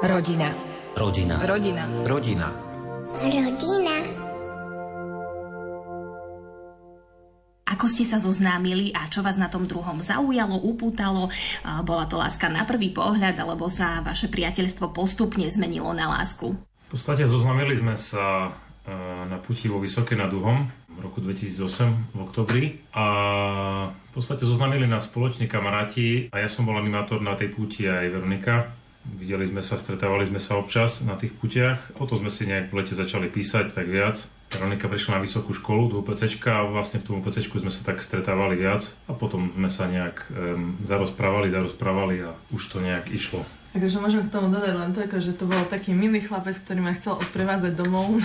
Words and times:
Rodina. 0.00 0.48
Rodina. 0.96 1.36
Rodina. 1.44 1.84
Rodina. 2.08 2.48
Rodina. 3.20 3.96
Ako 7.68 7.84
ste 7.84 8.08
sa 8.08 8.16
zoznámili 8.16 8.96
a 8.96 9.12
čo 9.12 9.20
vás 9.20 9.36
na 9.36 9.52
tom 9.52 9.68
druhom 9.68 10.00
zaujalo, 10.00 10.56
upútalo? 10.56 11.28
Bola 11.84 12.08
to 12.08 12.16
láska 12.16 12.48
na 12.48 12.64
prvý 12.64 12.96
pohľad, 12.96 13.36
alebo 13.44 13.68
sa 13.68 14.00
vaše 14.00 14.32
priateľstvo 14.32 14.88
postupne 14.88 15.44
zmenilo 15.52 15.92
na 15.92 16.16
lásku? 16.16 16.56
V 16.56 16.88
podstate 16.88 17.28
zoznámili 17.28 17.76
sme 17.76 18.00
sa 18.00 18.56
e, 18.88 18.96
na 19.28 19.36
puti 19.36 19.68
vo 19.68 19.84
Vysoké 19.84 20.16
nad 20.16 20.32
Uhom 20.32 20.64
v 20.96 20.98
roku 21.04 21.20
2008 21.20 22.16
v 22.16 22.18
oktobri 22.24 22.64
a 22.96 23.04
v 23.92 24.10
podstate 24.16 24.48
zoznámili 24.48 24.88
nás 24.88 25.12
spoloční 25.12 25.44
kamaráti 25.44 26.32
a 26.32 26.40
ja 26.40 26.48
som 26.48 26.64
bol 26.64 26.80
animátor 26.80 27.20
na 27.20 27.36
tej 27.36 27.52
púti 27.52 27.84
aj 27.84 28.08
Veronika. 28.08 28.79
Videli 29.18 29.48
sme 29.48 29.64
sa, 29.64 29.80
stretávali 29.80 30.28
sme 30.28 30.38
sa 30.38 30.60
občas 30.60 31.02
na 31.02 31.18
tých 31.18 31.34
putiach. 31.34 31.96
Potom 31.98 32.22
sme 32.22 32.30
si 32.30 32.46
nejak 32.46 32.70
v 32.70 32.76
lete 32.78 32.94
začali 32.94 33.26
písať 33.26 33.74
tak 33.74 33.90
viac. 33.90 34.20
Veronika 34.50 34.90
prišla 34.90 35.18
na 35.18 35.24
vysokú 35.24 35.54
školu 35.54 35.82
do 35.94 35.96
UPC 36.02 36.26
a 36.50 36.66
vlastne 36.66 36.98
v 36.98 37.06
tom 37.06 37.14
UPC 37.22 37.46
sme 37.46 37.70
sa 37.70 37.86
tak 37.86 38.02
stretávali 38.02 38.58
viac 38.58 38.82
a 39.06 39.14
potom 39.14 39.54
sme 39.54 39.70
sa 39.70 39.86
nejak 39.86 40.26
um, 40.26 40.74
zarozprávali, 40.90 41.54
zarozprávali 41.54 42.26
a 42.26 42.34
už 42.50 42.62
to 42.66 42.82
nejak 42.82 43.06
išlo. 43.14 43.46
Takže 43.70 44.02
môžem 44.02 44.26
k 44.26 44.34
tomu 44.34 44.50
dodať 44.50 44.74
len 44.74 44.90
toľko, 44.90 45.16
že 45.22 45.38
to 45.38 45.46
bol 45.46 45.62
taký 45.70 45.94
milý 45.94 46.18
chlapec, 46.18 46.58
ktorý 46.58 46.82
ma 46.82 46.90
chcel 46.98 47.14
odprevázať 47.22 47.78
domov. 47.78 48.18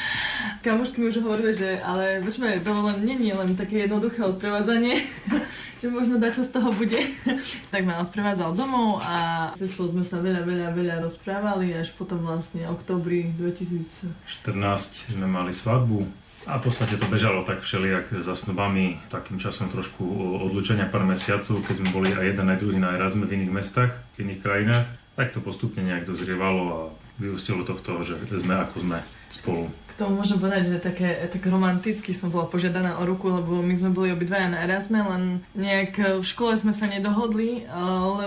Kamušky 0.64 1.02
mi 1.02 1.10
už 1.10 1.18
hovorili, 1.18 1.50
že 1.50 1.82
ale 1.82 2.22
počúvaj, 2.22 2.62
dovolen 2.62 3.02
není 3.02 3.34
len 3.34 3.58
také 3.58 3.90
jednoduché 3.90 4.22
odprevádzanie, 4.22 4.94
že 5.82 5.86
možno 5.90 6.22
dačo 6.22 6.46
z 6.46 6.54
toho 6.54 6.70
bude. 6.70 7.02
tak 7.74 7.82
ma 7.82 8.06
odprevádzal 8.06 8.54
domov 8.54 9.02
a 9.02 9.50
cestou 9.58 9.90
sme 9.90 10.06
sa 10.06 10.22
veľa, 10.22 10.46
veľa, 10.46 10.68
veľa 10.70 10.96
rozprávali, 11.02 11.74
až 11.74 11.90
potom 11.98 12.22
vlastne 12.22 12.70
oktobri 12.70 13.34
2014 13.34 15.10
sme 15.10 15.26
mali 15.26 15.50
svadbu 15.50 16.23
a 16.44 16.60
v 16.60 16.64
podstate 16.68 17.00
to 17.00 17.08
bežalo 17.08 17.40
tak 17.40 17.64
všelijak 17.64 18.20
za 18.20 18.36
snubami, 18.36 19.00
takým 19.08 19.40
časom 19.40 19.72
trošku 19.72 20.04
odlučenia 20.44 20.84
pár 20.92 21.08
mesiacov, 21.08 21.64
keď 21.64 21.74
sme 21.80 21.88
boli 21.88 22.12
aj 22.12 22.24
jeden, 22.36 22.46
aj 22.52 22.60
druhý 22.60 22.76
na 22.76 22.92
Erasme 22.92 23.24
v 23.24 23.40
iných 23.40 23.52
mestách, 23.52 23.92
v 24.16 24.28
iných 24.28 24.40
krajinách. 24.44 24.86
Tak 25.16 25.32
to 25.32 25.40
postupne 25.40 25.80
nejak 25.80 26.04
dozrievalo 26.04 26.62
a 26.68 26.78
vyústilo 27.16 27.64
to 27.64 27.72
v 27.72 27.84
toho, 27.84 28.00
že 28.04 28.16
sme 28.28 28.60
ako 28.60 28.76
sme 28.84 28.98
spolu 29.34 29.66
k 29.94 30.02
tomu 30.02 30.18
môžem 30.18 30.42
povedať, 30.42 30.74
že 30.74 30.82
také, 30.82 31.14
tak 31.30 31.46
romanticky 31.46 32.10
som 32.10 32.26
bola 32.26 32.50
požiadaná 32.50 32.98
o 32.98 33.06
ruku, 33.06 33.30
lebo 33.30 33.62
my 33.62 33.74
sme 33.78 33.94
boli 33.94 34.10
obidvaja 34.10 34.50
na 34.50 34.66
Erasme, 34.66 34.98
len 34.98 35.38
nejak 35.54 36.18
v 36.18 36.26
škole 36.26 36.58
sme 36.58 36.74
sa 36.74 36.90
nedohodli, 36.90 37.62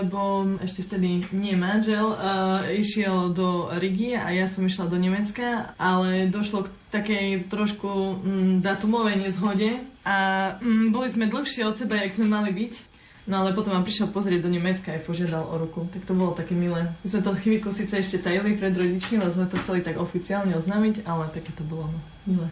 lebo 0.00 0.48
ešte 0.64 0.88
vtedy 0.88 1.28
nie 1.36 1.52
manžel 1.60 2.16
išiel 2.72 3.36
do 3.36 3.68
Rigi 3.76 4.16
a 4.16 4.32
ja 4.32 4.48
som 4.48 4.64
išla 4.64 4.88
do 4.88 4.96
Nemecka, 4.96 5.76
ale 5.76 6.32
došlo 6.32 6.64
k 6.64 6.72
takej 6.88 7.52
trošku 7.52 8.24
mm, 8.24 8.64
datumovej 8.64 9.28
nezhode 9.28 9.84
a 10.08 10.16
mm, 10.56 10.88
boli 10.88 11.12
sme 11.12 11.28
dlhšie 11.28 11.68
od 11.68 11.76
seba, 11.76 12.00
jak 12.00 12.16
sme 12.16 12.32
mali 12.32 12.48
byť. 12.48 12.96
No 13.28 13.44
ale 13.44 13.52
potom 13.52 13.76
vám 13.76 13.84
prišiel 13.84 14.08
pozrieť 14.08 14.40
do 14.40 14.50
Nemecka 14.50 14.88
a 14.88 15.04
požiadal 15.04 15.44
o 15.44 15.60
ruku. 15.60 15.84
Tak 15.92 16.08
to 16.08 16.16
bolo 16.16 16.32
také 16.32 16.56
milé. 16.56 16.88
My 17.04 17.06
sme 17.06 17.20
to 17.20 17.36
chvíľku 17.36 17.68
síce 17.76 17.92
ešte 18.00 18.24
tajili 18.24 18.56
pred 18.56 18.72
rodičmi, 18.72 19.20
lebo 19.20 19.28
sme 19.28 19.44
to 19.44 19.60
chceli 19.60 19.84
tak 19.84 20.00
oficiálne 20.00 20.56
oznámiť, 20.56 21.04
ale 21.04 21.28
také 21.28 21.52
to 21.52 21.60
bolo 21.68 21.92
no, 21.92 22.00
milé. 22.24 22.48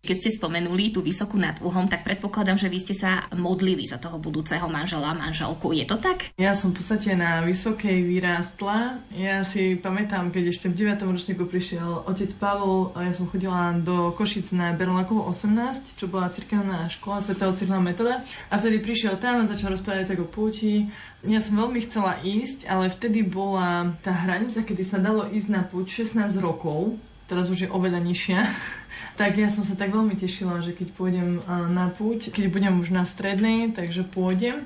Keď 0.00 0.16
ste 0.16 0.30
spomenuli 0.32 0.96
tú 0.96 1.04
vysokú 1.04 1.36
nad 1.36 1.60
uhom, 1.60 1.84
tak 1.84 2.08
predpokladám, 2.08 2.56
že 2.56 2.72
vy 2.72 2.78
ste 2.80 2.96
sa 2.96 3.28
modlili 3.36 3.84
za 3.84 4.00
toho 4.00 4.16
budúceho 4.16 4.64
manžela 4.64 5.12
a 5.12 5.18
manželku. 5.18 5.76
Je 5.76 5.84
to 5.84 6.00
tak? 6.00 6.32
Ja 6.40 6.56
som 6.56 6.72
v 6.72 6.80
podstate 6.80 7.12
na 7.12 7.44
vysokej 7.44 8.00
vyrástla. 8.08 9.04
Ja 9.12 9.44
si 9.44 9.76
pamätám, 9.76 10.32
keď 10.32 10.56
ešte 10.56 10.72
v 10.72 10.88
9. 10.88 11.04
ročníku 11.04 11.44
prišiel 11.44 12.08
otec 12.08 12.32
Pavol 12.40 12.96
ja 12.96 13.12
som 13.12 13.28
chodila 13.28 13.76
do 13.76 14.16
Košic 14.16 14.56
na 14.56 14.72
Berlakovo 14.72 15.28
18, 15.28 16.00
čo 16.00 16.08
bola 16.08 16.32
cirkevná 16.32 16.88
škola 16.88 17.20
svetého 17.20 17.52
Cyrila 17.52 17.84
Metoda. 17.84 18.24
A 18.48 18.56
vtedy 18.56 18.80
prišiel 18.80 19.20
tam 19.20 19.44
a 19.44 19.50
začal 19.52 19.76
rozprávať 19.76 20.16
tak 20.16 20.24
o 20.24 20.28
púti. 20.28 20.88
Ja 21.28 21.44
som 21.44 21.60
veľmi 21.60 21.84
chcela 21.84 22.16
ísť, 22.24 22.64
ale 22.64 22.88
vtedy 22.88 23.20
bola 23.20 23.92
tá 24.00 24.16
hranica, 24.16 24.64
kedy 24.64 24.80
sa 24.80 24.96
dalo 24.96 25.28
ísť 25.28 25.48
na 25.52 25.60
púť 25.60 26.08
16 26.08 26.40
rokov. 26.40 26.96
Teraz 27.28 27.46
už 27.52 27.68
je 27.68 27.68
oveľa 27.68 28.00
nižšia 28.00 28.40
tak 29.16 29.36
ja 29.36 29.52
som 29.52 29.62
sa 29.62 29.76
tak 29.76 29.92
veľmi 29.92 30.16
tešila, 30.16 30.64
že 30.64 30.72
keď 30.72 30.88
pôjdem 30.96 31.44
na 31.48 31.92
púť, 31.92 32.32
keď 32.32 32.44
budem 32.48 32.74
už 32.80 32.92
na 32.92 33.04
strednej, 33.04 33.72
takže 33.72 34.04
pôjdem. 34.08 34.64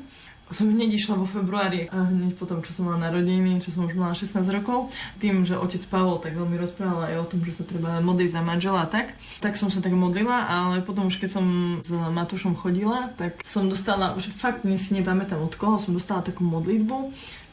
Som 0.52 0.70
hneď 0.70 0.96
išla 0.96 1.16
vo 1.16 1.26
februári, 1.26 1.88
a 1.88 2.04
hneď 2.08 2.36
potom, 2.36 2.60
čo 2.60 2.76
som 2.76 2.86
mala 2.86 3.08
narodeniny, 3.08 3.64
čo 3.64 3.72
som 3.72 3.88
už 3.88 3.96
mala 3.96 4.12
16 4.12 4.44
rokov, 4.52 4.92
tým, 5.16 5.42
že 5.48 5.56
otec 5.56 5.82
Pavol 5.88 6.20
tak 6.20 6.36
veľmi 6.36 6.60
rozprával 6.60 7.10
aj 7.10 7.16
o 7.24 7.28
tom, 7.28 7.40
že 7.42 7.58
sa 7.58 7.64
treba 7.64 7.98
modliť 8.04 8.30
za 8.30 8.42
manžela 8.44 8.84
a 8.84 8.90
tak, 8.90 9.16
tak 9.40 9.56
som 9.56 9.72
sa 9.72 9.80
tak 9.80 9.96
modlila, 9.96 10.46
ale 10.46 10.84
potom 10.84 11.08
už 11.08 11.18
keď 11.18 11.30
som 11.40 11.46
s 11.80 11.90
Matúšom 11.90 12.54
chodila, 12.54 13.10
tak 13.16 13.40
som 13.42 13.66
dostala, 13.66 14.12
už 14.14 14.30
fakt 14.36 14.62
si 14.64 14.90
nepamätám 14.94 15.40
od 15.40 15.54
koho, 15.56 15.80
som 15.80 15.96
dostala 15.96 16.20
takú 16.22 16.44
modlitbu, 16.44 16.96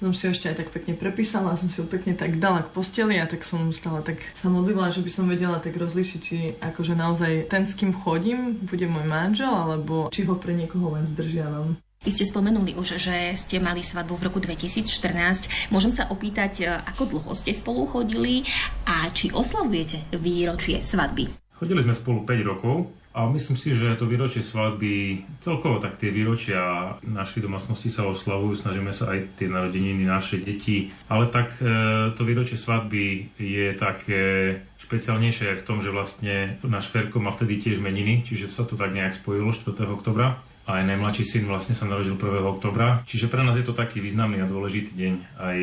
som 0.01 0.17
si 0.17 0.25
ešte 0.33 0.49
aj 0.49 0.65
tak 0.65 0.69
pekne 0.73 0.97
prepísala, 0.97 1.53
som 1.61 1.69
si 1.69 1.77
ho 1.77 1.85
pekne 1.85 2.17
tak 2.17 2.41
dala 2.41 2.65
k 2.65 2.73
posteli 2.73 3.21
a 3.21 3.29
tak 3.29 3.45
som 3.45 3.69
stále 3.69 4.01
tak 4.01 4.17
sa 4.33 4.49
modlila, 4.49 4.89
že 4.89 5.05
by 5.05 5.11
som 5.13 5.29
vedela 5.29 5.61
tak 5.61 5.77
rozlišiť, 5.77 6.19
či 6.19 6.37
akože 6.57 6.97
naozaj 6.97 7.45
ten, 7.45 7.69
s 7.69 7.77
kým 7.77 7.93
chodím, 7.93 8.57
bude 8.65 8.89
môj 8.89 9.05
manžel, 9.05 9.53
alebo 9.53 10.09
či 10.09 10.25
ho 10.25 10.33
pre 10.33 10.57
niekoho 10.57 10.97
len 10.97 11.05
zdržiavam. 11.05 11.77
Vy 12.01 12.09
ste 12.17 12.25
spomenuli 12.25 12.73
už, 12.81 12.97
že 12.97 13.37
ste 13.37 13.61
mali 13.61 13.85
svadbu 13.85 14.17
v 14.17 14.25
roku 14.25 14.41
2014. 14.41 15.69
Môžem 15.69 15.93
sa 15.93 16.09
opýtať, 16.09 16.81
ako 16.81 17.05
dlho 17.05 17.31
ste 17.37 17.53
spolu 17.53 17.85
chodili 17.85 18.41
a 18.89 19.05
či 19.13 19.29
oslavujete 19.29 20.17
výročie 20.17 20.81
svadby? 20.81 21.29
Chodili 21.61 21.85
sme 21.85 21.93
spolu 21.93 22.25
5 22.25 22.41
rokov 22.41 22.89
a 23.13 23.29
myslím 23.29 23.53
si, 23.53 23.77
že 23.77 23.93
to 24.01 24.09
výročie 24.09 24.41
svadby, 24.41 25.21
celkovo 25.45 25.77
tak 25.77 26.01
tie 26.01 26.09
výročia 26.09 26.97
našej 27.05 27.45
domácnosti 27.45 27.93
sa 27.93 28.09
oslavujú, 28.09 28.57
snažíme 28.57 28.89
sa 28.89 29.13
aj 29.13 29.37
tie 29.37 29.45
narodeniny 29.45 30.01
naše 30.01 30.41
deti, 30.41 30.89
ale 31.05 31.29
tak 31.29 31.53
e, 31.61 31.69
to 32.17 32.25
výročie 32.25 32.57
svadby 32.57 33.29
je 33.37 33.77
také 33.77 34.57
špeciálnejšie 34.81 35.53
v 35.53 35.65
tom, 35.69 35.85
že 35.85 35.93
vlastne 35.93 36.57
náš 36.65 36.89
Ferko 36.89 37.21
má 37.21 37.29
vtedy 37.29 37.61
tiež 37.61 37.77
meniny, 37.77 38.25
čiže 38.25 38.49
sa 38.49 38.65
to 38.65 38.73
tak 38.73 38.89
nejak 38.89 39.13
spojilo 39.13 39.53
4. 39.53 39.85
oktobra 39.85 40.41
aj 40.69 40.85
najmladší 40.85 41.23
syn 41.25 41.43
vlastne 41.49 41.73
sa 41.73 41.89
narodil 41.89 42.13
1. 42.13 42.21
oktobra. 42.45 43.01
Čiže 43.09 43.27
pre 43.27 43.41
nás 43.41 43.57
je 43.57 43.65
to 43.65 43.73
taký 43.73 43.97
významný 43.97 44.45
a 44.45 44.49
dôležitý 44.49 44.93
deň. 44.93 45.13
Aj 45.41 45.57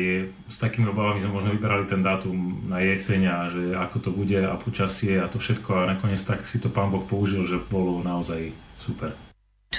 s 0.51 0.57
takými 0.59 0.91
obavami 0.91 1.23
sme 1.23 1.31
možno 1.31 1.55
vyberali 1.55 1.87
ten 1.87 2.03
dátum 2.03 2.67
na 2.67 2.83
jeseň 2.83 3.21
a 3.31 3.37
že 3.47 3.63
ako 3.79 3.97
to 4.03 4.09
bude 4.11 4.35
a 4.35 4.59
počasie 4.59 5.15
a 5.17 5.31
to 5.31 5.39
všetko 5.39 5.69
a 5.83 5.89
nakoniec 5.95 6.19
tak 6.19 6.43
si 6.43 6.59
to 6.59 6.67
pán 6.67 6.91
Boh 6.91 7.03
použil, 7.03 7.47
že 7.47 7.63
bolo 7.71 8.03
naozaj 8.03 8.51
super. 8.75 9.28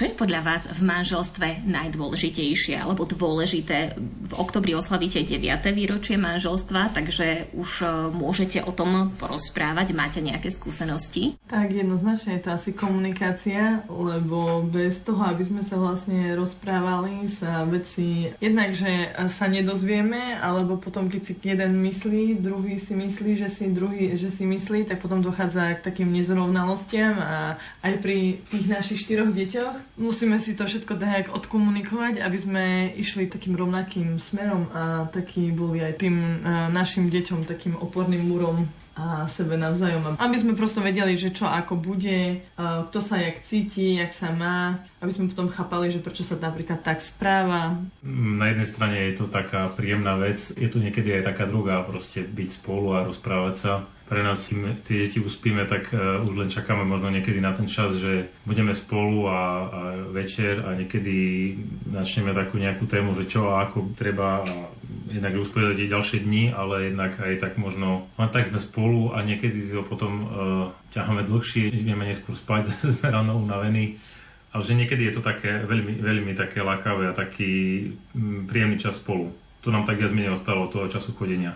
Čo 0.01 0.09
je 0.09 0.17
podľa 0.17 0.41
vás 0.41 0.65
v 0.65 0.81
manželstve 0.81 1.61
najdôležitejšie 1.61 2.73
alebo 2.73 3.05
dôležité? 3.05 3.93
V 4.01 4.33
oktobri 4.33 4.73
oslavíte 4.73 5.21
9. 5.21 5.37
výročie 5.77 6.17
manželstva, 6.17 6.89
takže 6.89 7.53
už 7.53 7.85
e, 7.85 8.09
môžete 8.09 8.65
o 8.65 8.73
tom 8.73 9.13
porozprávať. 9.21 9.93
Máte 9.93 10.17
nejaké 10.25 10.49
skúsenosti? 10.49 11.37
Tak 11.45 11.69
jednoznačne 11.69 12.41
je 12.41 12.41
to 12.41 12.49
asi 12.49 12.73
komunikácia, 12.73 13.85
lebo 13.85 14.65
bez 14.65 15.05
toho, 15.05 15.21
aby 15.21 15.45
sme 15.45 15.61
sa 15.61 15.77
vlastne 15.77 16.33
rozprávali, 16.33 17.29
sa 17.29 17.61
veci 17.69 18.33
jednak, 18.41 18.73
že 18.73 19.05
sa 19.29 19.45
nedozvieme, 19.53 20.41
alebo 20.41 20.81
potom, 20.81 21.13
keď 21.13 21.21
si 21.29 21.33
jeden 21.45 21.77
myslí, 21.77 22.41
druhý 22.41 22.81
si 22.81 22.97
myslí, 22.97 23.37
že 23.37 23.53
si 23.53 23.69
druhý, 23.69 24.17
že 24.17 24.33
si 24.33 24.49
myslí, 24.49 24.89
tak 24.89 24.97
potom 24.97 25.21
dochádza 25.21 25.77
k 25.77 25.85
takým 25.85 26.09
nezrovnalostiam 26.09 27.21
a 27.21 27.61
aj 27.85 28.01
pri 28.01 28.41
tých 28.49 28.65
našich 28.65 29.05
štyroch 29.05 29.29
deťoch 29.29 29.90
musíme 29.99 30.37
si 30.39 30.55
to 30.55 30.67
všetko 30.67 30.95
tak 30.95 31.31
odkomunikovať, 31.31 32.23
aby 32.23 32.37
sme 32.37 32.65
išli 32.95 33.27
takým 33.27 33.55
rovnakým 33.55 34.19
smerom 34.21 34.69
a 34.71 35.07
taký 35.11 35.51
boli 35.51 35.83
aj 35.83 35.93
tým 35.99 36.15
e, 36.15 36.29
našim 36.71 37.11
deťom 37.11 37.47
takým 37.47 37.75
oporným 37.79 38.23
múrom 38.27 38.67
a 38.91 39.23
sebe 39.31 39.55
navzájom. 39.55 40.19
Aby 40.19 40.35
sme 40.35 40.53
prosto 40.53 40.83
vedeli, 40.83 41.15
že 41.15 41.31
čo 41.31 41.47
ako 41.47 41.79
bude, 41.79 42.43
e, 42.43 42.57
kto 42.59 42.99
sa 42.99 43.23
jak 43.23 43.39
cíti, 43.47 43.97
jak 43.97 44.11
sa 44.11 44.35
má, 44.35 44.83
aby 44.99 45.11
sme 45.11 45.31
potom 45.31 45.47
chápali, 45.47 45.87
že 45.87 46.03
prečo 46.03 46.27
sa 46.27 46.35
napríklad 46.35 46.83
tak 46.83 46.99
správa. 46.99 47.79
Na 48.03 48.51
jednej 48.51 48.67
strane 48.67 48.97
je 49.11 49.15
to 49.15 49.25
taká 49.31 49.71
príjemná 49.71 50.19
vec, 50.19 50.51
je 50.53 50.67
to 50.67 50.83
niekedy 50.83 51.15
aj 51.17 51.31
taká 51.31 51.47
druhá, 51.47 51.87
proste 51.87 52.21
byť 52.27 52.49
spolu 52.51 52.99
a 52.99 53.07
rozprávať 53.07 53.55
sa 53.55 53.73
pre 54.11 54.27
nás, 54.27 54.51
tie 54.83 55.07
deti 55.07 55.23
uspíme, 55.23 55.63
tak 55.63 55.95
uh, 55.95 56.19
už 56.27 56.35
len 56.35 56.51
čakáme 56.51 56.83
možno 56.83 57.07
niekedy 57.07 57.39
na 57.39 57.55
ten 57.55 57.71
čas, 57.71 57.95
že 57.95 58.27
budeme 58.43 58.75
spolu 58.75 59.31
a, 59.31 59.31
a 59.31 59.39
večer 60.11 60.67
a 60.67 60.75
niekedy 60.75 61.15
načneme 61.87 62.35
takú 62.35 62.59
nejakú 62.59 62.91
tému, 62.91 63.15
že 63.15 63.31
čo 63.31 63.55
a 63.55 63.63
ako 63.63 63.95
treba 63.95 64.43
a 64.43 64.67
jednak 65.07 65.39
usporiadať 65.39 65.87
aj 65.87 65.93
ďalšie 65.95 66.19
dni, 66.27 66.51
ale 66.51 66.91
jednak 66.91 67.15
aj 67.23 67.39
tak 67.39 67.53
možno, 67.55 68.11
len 68.19 68.29
tak 68.35 68.51
sme 68.51 68.59
spolu 68.59 69.15
a 69.15 69.23
niekedy 69.23 69.63
si 69.63 69.71
ho 69.79 69.83
potom 69.87 70.11
uh, 70.27 70.27
ťaháme 70.91 71.23
dlhšie, 71.23 71.71
ideme 71.71 72.03
neskôr 72.03 72.35
spať, 72.35 72.67
sme 72.99 73.15
ráno 73.15 73.39
unavení. 73.39 73.95
Ale 74.51 74.67
že 74.67 74.75
niekedy 74.75 75.07
je 75.07 75.15
to 75.15 75.23
také 75.23 75.63
veľmi, 75.63 76.03
veľmi 76.03 76.35
také 76.35 76.59
lakavé 76.59 77.07
a 77.07 77.15
taký 77.15 77.87
mm, 78.11 78.51
príjemný 78.51 78.75
čas 78.75 78.99
spolu. 78.99 79.31
To 79.63 79.71
nám 79.71 79.87
tak 79.87 80.03
viac 80.03 80.11
menej 80.11 80.35
ostalo 80.35 80.67
toho 80.67 80.91
času 80.91 81.15
chodenia. 81.15 81.55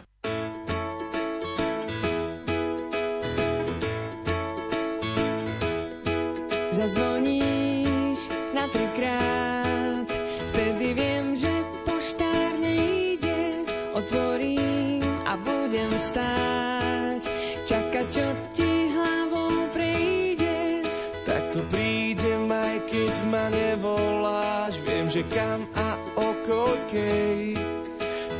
Budem 15.66 15.98
stáť, 15.98 17.22
čakať, 17.66 18.06
čo 18.06 18.28
ti 18.54 18.94
hlavou 18.94 19.66
prejde. 19.74 20.86
Tak 21.26 21.58
to 21.58 21.66
prídem, 21.74 22.46
aj 22.54 22.86
keď 22.86 23.14
ma 23.34 23.50
nevoláš, 23.50 24.78
viem, 24.86 25.10
že 25.10 25.26
kam 25.26 25.66
a 25.74 25.98
o 26.22 26.38
koľkej. 26.46 27.58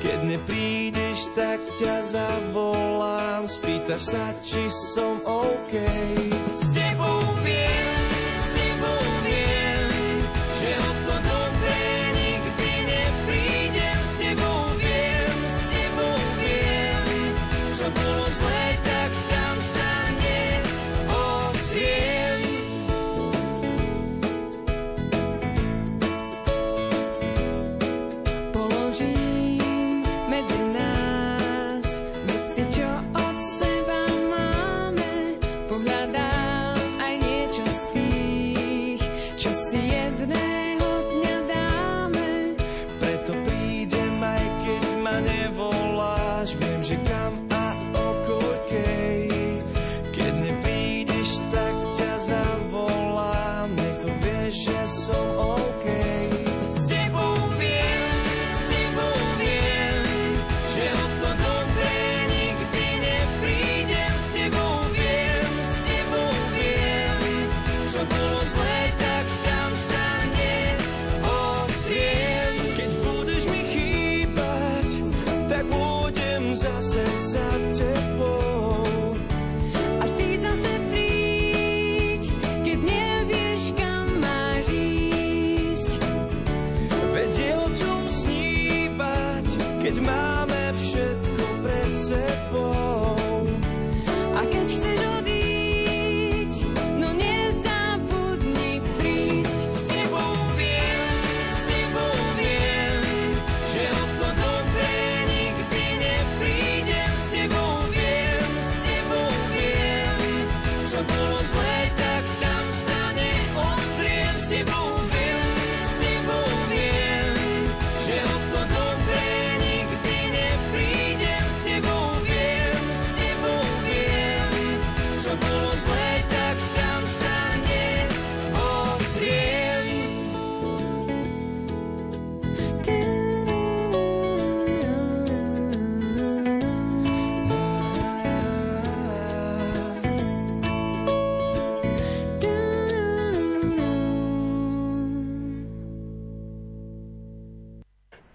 Keď 0.06 0.20
neprídeš, 0.22 1.34
tak 1.34 1.66
ťa 1.82 1.96
zavolám, 2.14 3.50
spýtaš 3.50 4.14
sa, 4.14 4.26
či 4.46 4.70
som 4.70 5.18
OK. 5.26 5.74
S 6.54 6.78
tebou 6.78 7.26
viem, 7.42 7.95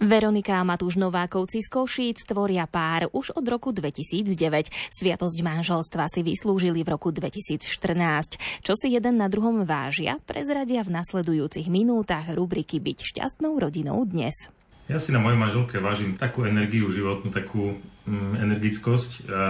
Veronika 0.00 0.56
a 0.56 0.64
Matúš 0.64 0.96
Novákovci 0.96 1.60
z 1.60 1.68
Košíc 1.68 2.24
tvoria 2.24 2.64
pár 2.64 3.12
už 3.12 3.36
od 3.36 3.44
roku 3.44 3.68
2009. 3.68 4.72
Sviatosť 4.88 5.38
manželstva 5.44 6.08
si 6.08 6.24
vyslúžili 6.24 6.80
v 6.80 6.96
roku 6.96 7.12
2014. 7.12 8.64
Čo 8.64 8.72
si 8.80 8.96
jeden 8.96 9.20
na 9.20 9.28
druhom 9.28 9.68
vážia, 9.68 10.16
prezradia 10.24 10.80
v 10.88 10.96
nasledujúcich 10.96 11.68
minútach 11.68 12.32
rubriky 12.32 12.80
Byť 12.80 13.12
šťastnou 13.12 13.60
rodinou 13.60 14.00
dnes. 14.08 14.48
Ja 14.88 14.96
si 14.96 15.12
na 15.12 15.20
mojej 15.20 15.36
manželke 15.36 15.76
vážim 15.84 16.16
takú 16.16 16.48
energiu 16.48 16.88
životnú, 16.88 17.28
takú 17.28 17.76
mm, 18.08 18.40
energickosť 18.40 19.28
a 19.28 19.44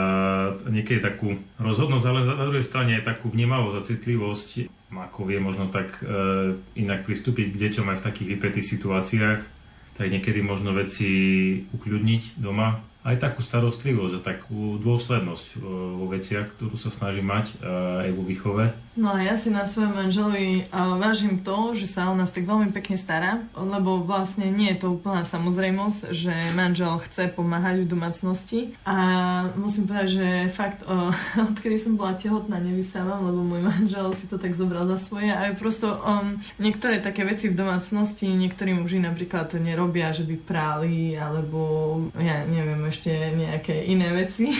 niekedy 0.67 0.99
takú 0.99 1.39
rozhodnosť, 1.63 2.05
ale 2.11 2.27
na 2.27 2.43
druhej 2.51 2.67
strane 2.67 2.99
aj 2.99 3.07
takú 3.07 3.31
vnímavosť 3.31 3.77
a 3.79 3.87
citlivosť, 3.87 4.49
ako 4.91 5.31
vie 5.31 5.39
možno 5.39 5.71
tak 5.71 6.03
e, 6.03 6.59
inak 6.75 7.07
pristúpiť 7.07 7.55
k 7.55 7.61
deťom 7.71 7.87
aj 7.87 7.97
v 8.03 8.07
takých 8.11 8.29
vypetých 8.35 8.67
situáciách 8.67 9.60
tak 10.01 10.09
niekedy 10.09 10.41
možno 10.41 10.73
veci 10.73 11.13
ukľudniť 11.77 12.41
doma 12.41 12.81
aj 13.01 13.17
takú 13.17 13.41
starostlivosť 13.41 14.15
a 14.21 14.27
takú 14.37 14.77
dôslednosť 14.77 15.47
e, 15.47 15.55
vo 15.97 16.07
veciach, 16.13 16.53
ktorú 16.57 16.77
sa 16.77 16.93
snaží 16.93 17.25
mať 17.25 17.57
e, 17.61 17.65
aj 18.07 18.11
vo 18.13 18.23
výchove. 18.29 18.65
No 19.01 19.17
a 19.17 19.25
ja 19.25 19.39
si 19.41 19.49
na 19.49 19.65
svojom 19.65 19.97
manželovi 19.97 20.69
vážim 20.75 21.41
to, 21.41 21.73
že 21.79 21.89
sa 21.89 22.11
o 22.11 22.15
nás 22.19 22.35
tak 22.35 22.45
veľmi 22.45 22.75
pekne 22.75 23.01
stará, 23.01 23.41
lebo 23.55 24.03
vlastne 24.05 24.51
nie 24.51 24.69
je 24.75 24.85
to 24.85 24.99
úplná 24.99 25.25
samozrejmosť, 25.25 26.13
že 26.13 26.35
manžel 26.53 26.99
chce 27.07 27.33
pomáhať 27.33 27.87
v 27.87 27.91
domácnosti 27.91 28.61
a 28.85 28.99
musím 29.57 29.89
povedať, 29.89 30.09
že 30.11 30.27
fakt 30.53 30.85
odkedy 31.55 31.81
som 31.81 31.97
bola 31.97 32.19
tehotná 32.19 32.61
nevysávam, 32.61 33.31
lebo 33.31 33.41
môj 33.41 33.63
manžel 33.63 34.13
si 34.19 34.27
to 34.27 34.37
tak 34.37 34.53
zobral 34.59 34.85
za 34.91 34.99
svoje 35.01 35.33
a 35.33 35.49
prosto 35.55 35.97
um, 35.97 36.37
niektoré 36.61 36.99
také 37.01 37.23
veci 37.25 37.49
v 37.49 37.57
domácnosti 37.57 38.27
niektorí 38.27 38.75
muži 38.75 38.99
napríklad 39.01 39.55
nerobia, 39.57 40.11
že 40.11 40.27
by 40.27 40.37
práli 40.45 41.15
alebo 41.15 41.97
ja 42.19 42.43
neviem, 42.45 42.90
ešte 42.91 43.11
nejaké 43.11 43.87
iné 43.87 44.11
veci. 44.13 44.51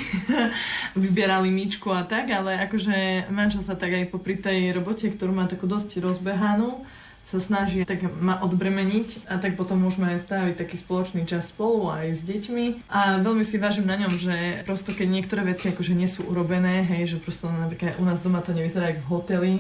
Vyberali 1.03 1.51
myčku 1.51 1.91
a 1.91 2.07
tak, 2.07 2.31
ale 2.31 2.57
akože 2.71 3.29
manžel 3.29 3.61
sa 3.67 3.75
tak 3.75 3.93
aj 3.93 4.09
popri 4.09 4.39
tej 4.39 4.73
robote, 4.73 5.11
ktorú 5.11 5.35
má 5.35 5.51
takú 5.51 5.67
dosť 5.67 6.01
rozbehanú, 6.01 6.87
sa 7.31 7.39
snaží 7.39 7.87
tak 7.87 8.03
ma 8.19 8.43
odbremeniť 8.43 9.31
a 9.31 9.39
tak 9.39 9.55
potom 9.55 9.79
môžeme 9.79 10.11
aj 10.11 10.27
stáviť 10.27 10.55
taký 10.59 10.77
spoločný 10.77 11.23
čas 11.31 11.55
spolu 11.55 11.95
aj 11.95 12.19
s 12.19 12.23
deťmi 12.27 12.91
a 12.91 13.23
veľmi 13.23 13.47
si 13.47 13.63
vážim 13.63 13.87
na 13.87 13.95
ňom, 13.95 14.13
že 14.19 14.67
prosto 14.67 14.91
keď 14.91 15.07
niektoré 15.07 15.47
veci 15.47 15.71
akože 15.71 15.95
nie 15.95 16.11
sú 16.11 16.27
urobené, 16.27 16.83
hej, 16.83 17.15
že 17.15 17.23
prosto 17.23 17.47
napríklad 17.47 18.03
u 18.03 18.05
nás 18.05 18.19
doma 18.19 18.43
to 18.43 18.51
nevyzerá 18.51 18.91
ako 18.91 19.01
v 19.01 19.11
hoteli, 19.15 19.53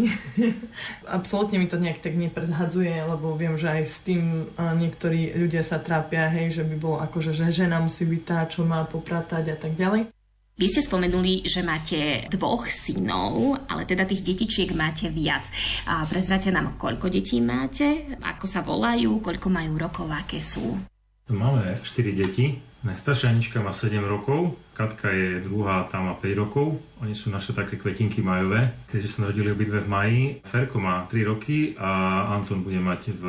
absolútne 1.19 1.62
mi 1.62 1.71
to 1.71 1.79
nejak 1.79 2.03
tak 2.03 2.19
nepredhadzuje, 2.19 2.91
lebo 3.07 3.39
viem, 3.39 3.55
že 3.55 3.71
aj 3.71 3.83
s 3.87 3.97
tým 4.03 4.50
niektorí 4.59 5.39
ľudia 5.39 5.62
sa 5.62 5.79
trápia, 5.79 6.27
hej, 6.27 6.61
že 6.61 6.62
by 6.67 6.77
bolo 6.77 6.97
akože, 6.99 7.31
že 7.31 7.55
žena 7.55 7.79
musí 7.79 8.03
byť 8.03 8.23
tá, 8.27 8.39
čo 8.50 8.67
má 8.67 8.83
popratať 8.83 9.55
a 9.55 9.57
tak 9.57 9.79
ďalej. 9.79 10.20
Vy 10.61 10.69
ste 10.69 10.85
spomenuli, 10.85 11.49
že 11.49 11.64
máte 11.64 12.29
dvoch 12.29 12.69
synov, 12.69 13.57
ale 13.64 13.88
teda 13.88 14.05
tých 14.05 14.21
detičiek 14.21 14.76
máte 14.76 15.09
viac. 15.09 15.49
A 15.88 16.05
prezrate 16.05 16.52
nám, 16.52 16.76
koľko 16.76 17.09
detí 17.09 17.40
máte, 17.40 18.12
ako 18.21 18.45
sa 18.45 18.61
volajú, 18.61 19.25
koľko 19.25 19.49
majú 19.49 19.81
rokov, 19.81 20.12
aké 20.12 20.37
sú. 20.37 20.76
Máme 21.33 21.81
4 21.81 22.12
deti. 22.12 22.61
Najstaršia 22.85 23.33
Anička 23.33 23.64
má 23.64 23.73
7 23.73 24.05
rokov, 24.05 24.61
Katka 24.76 25.09
je 25.09 25.40
druhá, 25.40 25.88
tam 25.88 26.12
má 26.12 26.14
5 26.21 26.29
rokov. 26.37 26.76
Oni 27.00 27.17
sú 27.17 27.33
naše 27.33 27.57
také 27.57 27.81
kvetinky 27.81 28.21
majové, 28.21 28.85
keďže 28.93 29.17
sa 29.17 29.19
narodili 29.25 29.57
obidve 29.57 29.81
v 29.81 29.88
maji. 29.88 30.21
Ferko 30.45 30.76
má 30.76 31.09
3 31.09 31.25
roky 31.25 31.73
a 31.81 32.25
Anton 32.37 32.61
bude 32.61 32.85
mať 32.85 33.17
v 33.17 33.25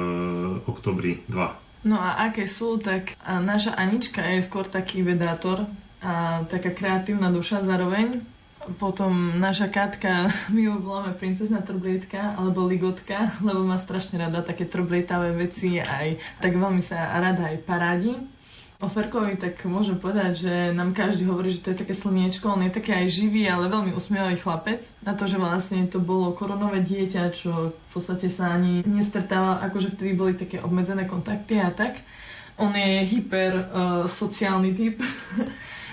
oktobri 0.67 1.23
2. 1.31 1.87
No 1.87 1.95
a 1.95 2.27
aké 2.27 2.43
sú, 2.43 2.75
tak 2.75 3.15
naša 3.23 3.79
Anička 3.79 4.19
je 4.35 4.43
skôr 4.43 4.67
taký 4.67 4.99
vedátor, 4.99 5.63
a 6.01 6.41
taká 6.49 6.73
kreatívna 6.73 7.29
duša 7.29 7.61
zároveň. 7.61 8.25
Potom 8.77 9.41
naša 9.41 9.73
Katka, 9.73 10.29
my 10.53 10.61
ju 10.69 10.73
voláme 10.81 11.13
princezna 11.17 11.61
trblietka 11.61 12.37
alebo 12.37 12.65
ligotka, 12.65 13.33
lebo 13.41 13.65
má 13.65 13.77
strašne 13.77 14.21
rada 14.21 14.41
také 14.45 14.65
trblietavé 14.69 15.33
veci 15.33 15.81
aj 15.81 16.17
tak 16.41 16.57
veľmi 16.57 16.81
sa 16.81 17.17
rada 17.17 17.49
aj 17.49 17.57
parádi. 17.65 18.13
O 18.81 18.89
Ferkovi 18.89 19.37
tak 19.37 19.61
môžem 19.69 19.93
povedať, 19.93 20.41
že 20.41 20.53
nám 20.73 20.97
každý 20.97 21.29
hovorí, 21.29 21.53
že 21.53 21.61
to 21.61 21.69
je 21.69 21.85
také 21.85 21.93
slniečko, 21.93 22.49
on 22.49 22.65
je 22.65 22.73
taký 22.73 22.97
aj 22.97 23.13
živý, 23.13 23.45
ale 23.45 23.69
veľmi 23.69 23.93
usmievavý 23.93 24.41
chlapec. 24.41 24.81
Na 25.05 25.13
to, 25.13 25.29
že 25.29 25.37
vlastne 25.37 25.85
to 25.85 26.01
bolo 26.01 26.33
koronové 26.33 26.81
dieťa, 26.81 27.29
čo 27.29 27.77
v 27.77 27.89
podstate 27.93 28.33
sa 28.33 28.57
ani 28.57 28.81
nestretával, 28.89 29.61
akože 29.69 29.93
vtedy 29.93 30.17
boli 30.17 30.33
také 30.33 30.57
obmedzené 30.65 31.05
kontakty 31.05 31.61
a 31.61 31.69
tak. 31.69 32.01
On 32.57 32.73
je 32.73 33.05
hyper 33.05 33.53
uh, 33.53 33.65
sociálny 34.09 34.73
typ. 34.73 34.97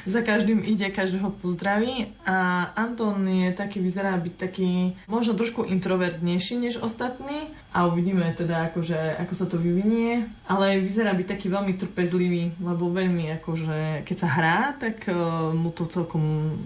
za 0.08 0.24
každým 0.24 0.64
ide, 0.64 0.88
každého 0.88 1.30
pozdraví 1.44 2.08
a 2.24 2.68
Anton 2.72 3.20
je 3.28 3.52
taký, 3.52 3.78
vyzerá 3.84 4.16
byť 4.16 4.34
taký 4.40 4.96
možno 5.04 5.36
trošku 5.36 5.68
introvertnejší 5.68 6.56
než 6.56 6.80
ostatní 6.80 7.52
a 7.76 7.84
uvidíme 7.84 8.24
teda 8.32 8.72
akože, 8.72 9.20
ako 9.20 9.34
sa 9.36 9.46
to 9.46 9.60
vyvinie, 9.60 10.24
ale 10.48 10.80
vyzerá 10.80 11.12
byť 11.12 11.26
taký 11.28 11.46
veľmi 11.52 11.76
trpezlivý, 11.76 12.56
lebo 12.64 12.88
veľmi 12.88 13.36
akože, 13.38 14.08
keď 14.08 14.16
sa 14.16 14.28
hrá, 14.32 14.58
tak 14.80 15.04
uh, 15.06 15.52
mu 15.52 15.68
to 15.70 15.84
celkom 15.84 16.56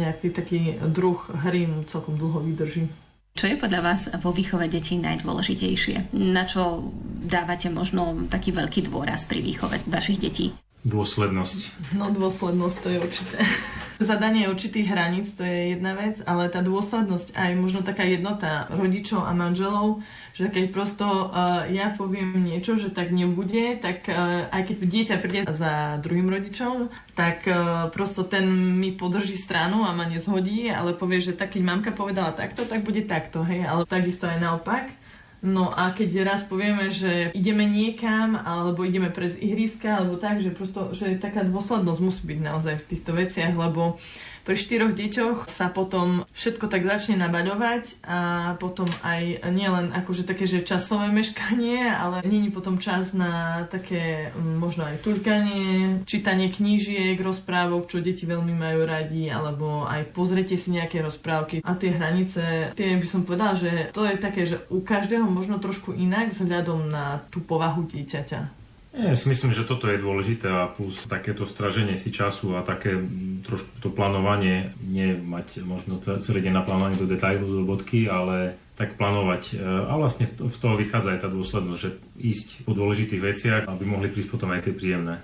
nejaký 0.00 0.32
taký 0.32 0.60
druh 0.80 1.20
hry 1.44 1.68
mu 1.68 1.84
celkom 1.84 2.16
dlho 2.16 2.40
vydrží. 2.40 2.88
Čo 3.36 3.52
je 3.52 3.60
podľa 3.60 3.80
vás 3.84 4.08
vo 4.24 4.32
výchove 4.32 4.64
detí 4.64 4.96
najdôležitejšie? 4.96 6.16
Na 6.16 6.48
čo 6.48 6.88
dávate 7.20 7.68
možno 7.68 8.24
taký 8.32 8.56
veľký 8.56 8.88
dôraz 8.88 9.28
pri 9.28 9.44
výchove 9.44 9.84
vašich 9.92 10.16
detí? 10.16 10.56
Dôslednosť. 10.86 11.90
No 11.98 12.14
dôslednosť 12.14 12.76
to 12.78 12.88
je 12.94 12.98
určité. 13.02 13.38
Zadanie 13.98 14.46
určitých 14.46 14.86
hraníc 14.86 15.34
to 15.34 15.42
je 15.42 15.74
jedna 15.74 15.98
vec, 15.98 16.22
ale 16.22 16.46
tá 16.46 16.62
dôslednosť 16.62 17.34
aj 17.34 17.50
možno 17.58 17.82
taká 17.82 18.06
jednota 18.06 18.70
rodičov 18.70 19.26
a 19.26 19.34
manželov, 19.34 20.06
že 20.38 20.46
keď 20.46 20.70
prosto 20.70 21.02
uh, 21.02 21.66
ja 21.66 21.90
poviem 21.90 22.38
niečo, 22.38 22.78
že 22.78 22.94
tak 22.94 23.10
nebude, 23.10 23.82
tak 23.82 24.06
uh, 24.06 24.46
aj 24.46 24.62
keď 24.62 24.76
dieťa 24.78 25.16
príde 25.18 25.40
za 25.50 25.98
druhým 25.98 26.30
rodičom, 26.30 26.86
tak 27.18 27.50
uh, 27.50 27.90
prosto 27.90 28.22
ten 28.22 28.46
mi 28.78 28.94
podrží 28.94 29.34
stranu 29.34 29.82
a 29.82 29.90
ma 29.90 30.06
nezhodí, 30.06 30.70
ale 30.70 30.94
povie, 30.94 31.18
že 31.18 31.34
tak 31.34 31.58
keď 31.58 31.66
mamka 31.66 31.90
povedala 31.90 32.30
takto, 32.30 32.62
tak 32.62 32.86
bude 32.86 33.02
takto, 33.02 33.42
hej, 33.42 33.66
ale 33.66 33.90
takisto 33.90 34.30
aj 34.30 34.38
naopak. 34.38 35.05
No 35.44 35.68
a 35.68 35.92
keď 35.92 36.24
raz 36.24 36.40
povieme, 36.48 36.88
že 36.88 37.28
ideme 37.36 37.68
niekam, 37.68 38.40
alebo 38.40 38.88
ideme 38.88 39.12
prez 39.12 39.36
ihriska, 39.36 40.00
alebo 40.00 40.16
tak, 40.16 40.40
že 40.40 40.48
prosto, 40.48 40.96
že 40.96 41.20
taká 41.20 41.44
dôslednosť 41.44 42.00
musí 42.00 42.22
byť 42.24 42.38
naozaj 42.40 42.74
v 42.80 42.88
týchto 42.88 43.12
veciach, 43.12 43.52
lebo 43.52 44.00
pri 44.46 44.54
štyroch 44.54 44.94
deťoch 44.94 45.50
sa 45.50 45.66
potom 45.66 46.22
všetko 46.30 46.70
tak 46.70 46.86
začne 46.86 47.18
nabaľovať 47.18 48.06
a 48.06 48.18
potom 48.62 48.86
aj 49.02 49.42
nielen 49.50 49.90
akože 49.90 50.22
také, 50.22 50.46
že 50.46 50.62
časové 50.62 51.10
meškanie, 51.10 51.90
ale 51.90 52.22
není 52.22 52.54
potom 52.54 52.78
čas 52.78 53.10
na 53.10 53.66
také 53.66 54.30
mm, 54.30 54.56
možno 54.62 54.86
aj 54.86 55.02
tuľkanie, 55.02 56.06
čítanie 56.06 56.46
knížiek, 56.46 57.18
rozprávok, 57.18 57.90
čo 57.90 57.98
deti 57.98 58.22
veľmi 58.22 58.54
majú 58.54 58.86
radi, 58.86 59.26
alebo 59.26 59.82
aj 59.82 60.14
pozrite 60.14 60.54
si 60.54 60.70
nejaké 60.70 61.02
rozprávky. 61.02 61.66
A 61.66 61.74
tie 61.74 61.90
hranice, 61.90 62.70
tie 62.78 62.94
by 62.94 63.06
som 63.10 63.26
povedala, 63.26 63.58
že 63.58 63.90
to 63.90 64.06
je 64.06 64.14
také, 64.14 64.46
že 64.46 64.62
u 64.70 64.78
každého 64.78 65.26
možno 65.26 65.58
trošku 65.58 65.90
inak 65.90 66.30
vzhľadom 66.30 66.86
na 66.86 67.26
tú 67.34 67.42
povahu 67.42 67.82
dieťaťa. 67.90 68.65
Ja 68.96 69.12
si 69.12 69.28
myslím, 69.28 69.52
že 69.52 69.68
toto 69.68 69.92
je 69.92 70.00
dôležité 70.00 70.48
a 70.48 70.72
plus 70.72 71.04
takéto 71.04 71.44
straženie 71.44 72.00
si 72.00 72.08
času 72.08 72.56
a 72.56 72.64
také 72.64 72.96
trošku 73.44 73.84
to 73.84 73.92
plánovanie, 73.92 74.72
nie 74.80 75.12
mať 75.12 75.60
možno 75.68 76.00
celý 76.00 76.40
deň 76.40 76.52
naplánovaný 76.56 76.96
do 76.96 77.04
detailu, 77.04 77.44
do 77.44 77.68
bodky, 77.68 78.08
ale 78.08 78.56
tak 78.72 78.96
plánovať. 78.96 79.60
A 79.60 79.92
vlastne 80.00 80.32
v 80.32 80.56
toho 80.56 80.80
vychádza 80.80 81.12
aj 81.12 81.20
tá 81.22 81.28
dôslednosť, 81.28 81.80
že 81.80 81.90
ísť 82.16 82.48
po 82.64 82.72
dôležitých 82.72 83.20
veciach, 83.20 83.62
aby 83.68 83.84
mohli 83.84 84.08
prísť 84.08 84.32
potom 84.32 84.48
aj 84.56 84.64
tie 84.64 84.72
príjemné. 84.72 85.20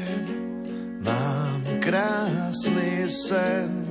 viem, 0.00 0.24
mám 1.04 1.62
krásny 1.80 3.08
sen. 3.08 3.89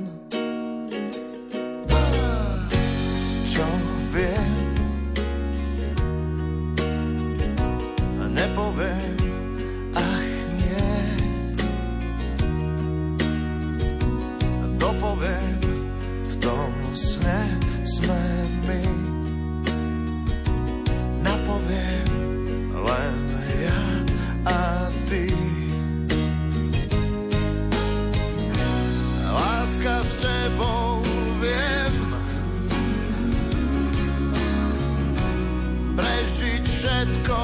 prežiť 36.00 36.64
všetko, 36.64 37.40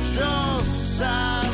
čo 0.00 0.32
sa 0.96 1.44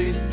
sit 0.00 0.29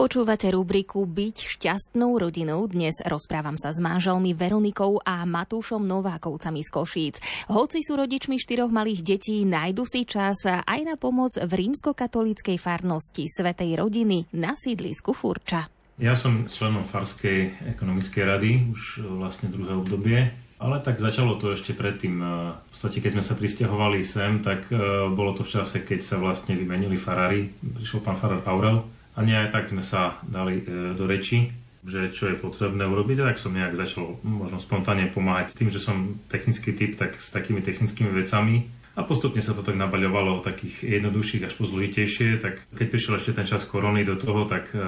Počúvate 0.00 0.48
rubriku 0.48 1.04
Byť 1.04 1.60
šťastnou 1.60 2.16
rodinou. 2.16 2.64
Dnes 2.64 3.04
rozprávam 3.04 3.60
sa 3.60 3.68
s 3.68 3.84
manželmi 3.84 4.32
Veronikou 4.32 4.96
a 5.04 5.28
Matúšom 5.28 5.84
Novákovcami 5.84 6.64
z 6.64 6.70
Košíc. 6.72 7.16
Hoci 7.52 7.84
sú 7.84 8.00
rodičmi 8.00 8.40
štyroch 8.40 8.72
malých 8.72 9.04
detí, 9.04 9.44
nájdu 9.44 9.84
si 9.84 10.08
čas 10.08 10.48
aj 10.48 10.80
na 10.88 10.96
pomoc 10.96 11.36
v 11.36 11.52
rímskokatolíckej 11.52 12.56
farnosti 12.56 13.28
Svetej 13.28 13.76
rodiny 13.76 14.24
na 14.40 14.56
sídlisku 14.56 15.12
Furča. 15.12 15.68
Ja 16.00 16.16
som 16.16 16.48
členom 16.48 16.88
Farskej 16.88 17.68
ekonomickej 17.76 18.22
rady 18.24 18.72
už 18.72 19.04
vlastne 19.04 19.52
druhé 19.52 19.76
obdobie, 19.76 20.32
ale 20.56 20.80
tak 20.80 20.96
začalo 20.96 21.36
to 21.36 21.52
ešte 21.52 21.76
predtým. 21.76 22.24
V 22.56 22.68
podstate, 22.72 23.04
keď 23.04 23.20
sme 23.20 23.24
sa 23.28 23.36
pristahovali 23.36 24.00
sem, 24.00 24.40
tak 24.40 24.64
e, 24.72 24.80
bolo 25.12 25.36
to 25.36 25.44
v 25.44 25.60
čase, 25.60 25.84
keď 25.84 26.00
sa 26.00 26.16
vlastne 26.16 26.56
vymenili 26.56 26.96
farári. 26.96 27.52
Prišiel 27.60 28.00
pán 28.00 28.16
farár 28.16 28.40
Aurel, 28.48 28.80
a 29.14 29.18
nie 29.26 29.34
aj 29.34 29.50
tak 29.50 29.70
sme 29.70 29.82
sa 29.82 30.18
dali 30.22 30.62
e, 30.62 30.94
do 30.94 31.04
reči, 31.06 31.50
že 31.80 32.12
čo 32.12 32.28
je 32.28 32.36
potrebné 32.36 32.84
urobiť, 32.84 33.24
tak 33.24 33.40
som 33.40 33.56
nejak 33.56 33.72
začal 33.72 34.20
možno 34.20 34.60
spontánne 34.60 35.08
pomáhať. 35.08 35.56
Tým, 35.56 35.72
že 35.72 35.80
som 35.80 36.20
technický 36.28 36.76
typ, 36.76 36.94
tak 37.00 37.16
s 37.16 37.32
takými 37.32 37.64
technickými 37.64 38.12
vecami 38.12 38.79
a 38.98 39.06
postupne 39.06 39.38
sa 39.38 39.54
to 39.54 39.62
tak 39.62 39.78
nabaľovalo 39.78 40.42
takých 40.42 40.82
jednoduchších 40.82 41.46
až 41.46 41.54
pozložitejšie, 41.54 42.42
tak 42.42 42.66
keď 42.74 42.86
prišiel 42.90 43.14
ešte 43.16 43.32
ten 43.38 43.46
čas 43.46 43.62
korony 43.62 44.02
do 44.02 44.18
toho, 44.18 44.44
tak 44.50 44.74
uh, 44.74 44.82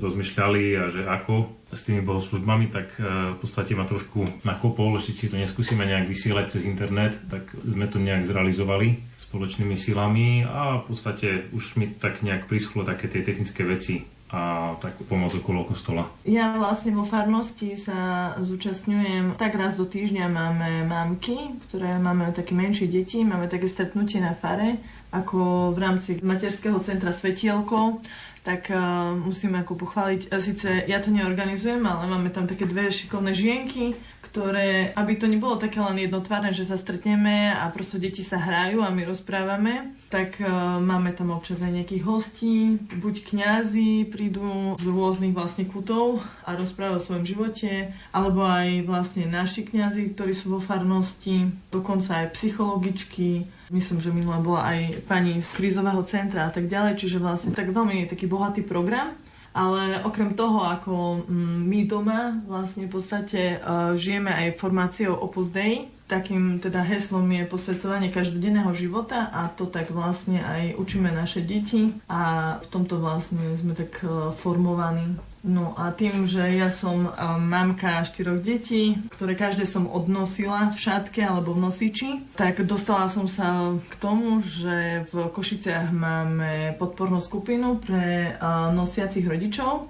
rozmýšľali 0.00 0.62
a 0.80 0.84
že 0.88 1.04
ako 1.04 1.60
s 1.70 1.80
tými 1.84 2.00
bohoslužbami, 2.00 2.72
tak 2.72 2.96
uh, 2.96 3.36
v 3.36 3.38
podstate 3.38 3.76
ma 3.76 3.84
trošku 3.84 4.24
nakopol, 4.48 4.96
že 4.96 5.12
či 5.12 5.28
to 5.28 5.36
neskúsime 5.36 5.84
nejak 5.84 6.08
vysielať 6.08 6.56
cez 6.56 6.64
internet, 6.64 7.20
tak 7.28 7.52
sme 7.60 7.84
to 7.84 8.00
nejak 8.00 8.24
zrealizovali 8.24 8.96
spoločnými 9.20 9.76
silami 9.76 10.42
a 10.48 10.80
v 10.80 10.84
podstate 10.88 11.52
už 11.52 11.76
mi 11.76 11.92
tak 11.92 12.24
nejak 12.24 12.48
prischlo 12.48 12.82
také 12.82 13.12
tie 13.12 13.20
technické 13.20 13.62
veci 13.62 14.19
a 14.30 14.74
takú 14.78 15.02
pomoc 15.10 15.34
okolo 15.34 15.66
kostola. 15.66 16.06
Ja 16.22 16.54
vlastne 16.54 16.94
vo 16.94 17.02
farnosti 17.02 17.74
sa 17.74 18.32
zúčastňujem, 18.38 19.34
tak 19.34 19.58
raz 19.58 19.74
do 19.74 19.82
týždňa 19.82 20.26
máme 20.30 20.70
mamky, 20.86 21.58
ktoré 21.66 21.98
máme 21.98 22.30
také 22.30 22.54
menšie 22.54 22.86
deti, 22.86 23.26
máme 23.26 23.50
také 23.50 23.66
stretnutie 23.66 24.22
na 24.22 24.38
fare, 24.38 24.78
ako 25.10 25.74
v 25.74 25.78
rámci 25.82 26.10
materského 26.22 26.78
centra 26.78 27.10
Svetielko, 27.10 27.98
tak 28.40 28.72
uh, 28.72 29.12
musím 29.20 29.52
ako 29.60 29.76
pochváliť, 29.76 30.32
síce 30.40 30.88
ja 30.88 30.96
to 31.04 31.12
neorganizujem, 31.12 31.84
ale 31.84 32.08
máme 32.08 32.32
tam 32.32 32.48
také 32.48 32.64
dve 32.64 32.88
šikovné 32.88 33.36
žienky, 33.36 33.92
ktoré, 34.24 34.96
aby 34.96 35.18
to 35.18 35.28
nebolo 35.28 35.60
také 35.60 35.82
len 35.82 36.06
jednotvárne, 36.06 36.54
že 36.54 36.64
sa 36.64 36.80
stretneme 36.80 37.52
a 37.52 37.68
prosto 37.68 38.00
deti 38.00 38.24
sa 38.24 38.38
hrajú 38.40 38.80
a 38.80 38.88
my 38.88 39.02
rozprávame, 39.04 39.92
tak 40.08 40.40
uh, 40.40 40.80
máme 40.80 41.12
tam 41.12 41.36
občas 41.36 41.60
aj 41.60 41.84
nejakých 41.84 42.06
hostí, 42.08 42.80
buď 42.80 43.28
kňazi 43.28 44.08
prídu 44.08 44.78
z 44.80 44.86
rôznych 44.88 45.36
vlastne 45.36 45.68
kutov 45.68 46.24
a 46.48 46.56
rozprávajú 46.56 46.96
o 46.96 47.04
svojom 47.04 47.24
živote, 47.28 47.92
alebo 48.14 48.40
aj 48.46 48.88
vlastne 48.88 49.28
naši 49.28 49.68
kňazi, 49.68 50.16
ktorí 50.16 50.32
sú 50.32 50.56
vo 50.56 50.60
farnosti, 50.64 51.52
dokonca 51.68 52.24
aj 52.24 52.32
psychologičky, 52.38 53.59
myslím, 53.70 53.98
že 54.02 54.10
minulá 54.10 54.42
bola 54.42 54.66
aj 54.74 55.06
pani 55.06 55.38
z 55.38 55.50
krízového 55.54 56.02
centra 56.02 56.46
a 56.46 56.52
tak 56.52 56.66
ďalej, 56.66 56.98
čiže 56.98 57.22
vlastne 57.22 57.54
tak 57.54 57.70
veľmi 57.70 58.10
taký 58.10 58.26
bohatý 58.26 58.66
program. 58.66 59.14
Ale 59.50 60.06
okrem 60.06 60.38
toho, 60.38 60.62
ako 60.62 61.26
mm, 61.26 61.58
my 61.66 61.80
doma 61.82 62.38
vlastne 62.46 62.86
v 62.86 62.92
podstate 62.94 63.58
uh, 63.58 63.98
žijeme 63.98 64.30
aj 64.30 64.54
formáciou 64.62 65.18
Opus 65.18 65.50
Dei, 65.50 65.90
takým 66.06 66.62
teda 66.62 66.86
heslom 66.86 67.26
je 67.26 67.46
posvedcovanie 67.50 68.14
každodenného 68.14 68.70
života 68.78 69.26
a 69.30 69.50
to 69.50 69.66
tak 69.66 69.90
vlastne 69.90 70.38
aj 70.38 70.78
učíme 70.78 71.10
naše 71.10 71.42
deti 71.42 71.94
a 72.06 72.54
v 72.62 72.66
tomto 72.70 73.02
vlastne 73.02 73.42
sme 73.58 73.74
tak 73.74 74.02
uh, 74.06 74.30
formovaní. 74.30 75.18
No 75.40 75.72
a 75.72 75.88
tým, 75.88 76.28
že 76.28 76.44
ja 76.52 76.68
som 76.68 77.08
um, 77.08 77.12
mamka 77.40 78.04
štyroch 78.04 78.44
detí, 78.44 79.00
ktoré 79.08 79.32
každé 79.32 79.64
som 79.64 79.88
odnosila 79.88 80.68
v 80.68 80.76
šatke 80.76 81.24
alebo 81.24 81.56
v 81.56 81.64
nosiči, 81.64 82.10
tak 82.36 82.60
dostala 82.68 83.08
som 83.08 83.24
sa 83.24 83.72
k 83.80 83.94
tomu, 83.96 84.44
že 84.44 85.08
v 85.08 85.32
Košiciach 85.32 85.88
máme 85.96 86.76
podpornú 86.76 87.24
skupinu 87.24 87.80
pre 87.80 88.36
uh, 88.36 88.68
nosiacich 88.68 89.24
rodičov 89.24 89.88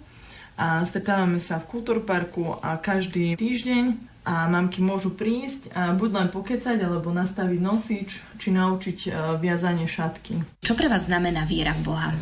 a 0.55 0.87
stretávame 0.87 1.43
sa 1.43 1.59
v 1.59 1.67
Kultúrparku 1.67 2.63
a 2.63 2.79
každý 2.79 3.35
týždeň 3.35 4.07
a 4.23 4.47
mamky 4.47 4.79
môžu 4.79 5.11
prísť 5.19 5.75
a 5.75 5.91
buď 5.97 6.11
len 6.15 6.29
pokecať, 6.31 6.79
alebo 6.79 7.11
nastaviť 7.11 7.59
nosič, 7.59 8.09
či 8.39 8.49
naučiť 8.55 8.99
uh, 9.11 9.35
viazanie 9.43 9.91
šatky. 9.91 10.63
Čo 10.63 10.79
pre 10.79 10.87
vás 10.87 11.11
znamená 11.11 11.43
viera 11.43 11.75
v 11.75 11.83
Boha? 11.91 12.15